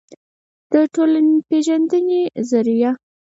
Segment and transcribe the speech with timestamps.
[0.71, 2.19] دټولنپېژندې
[2.49, 2.91] ظریه